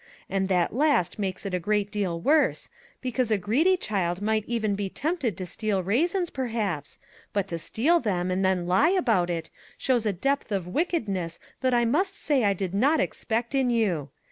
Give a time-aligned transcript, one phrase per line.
[0.31, 4.73] And that last makes it a great deal worse, because a greedy child might even
[4.73, 6.97] be tempted to steal raisins, perhaps;
[7.33, 11.75] but to steal them, and then lie about it, shows a depth of wickedness that
[11.75, 14.09] I must say I did not expect in you.